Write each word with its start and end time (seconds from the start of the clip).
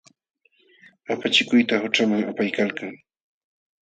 Apachikuyta 1.13 1.75
qućhaman 1.83 2.21
apaykalkan. 2.31 2.91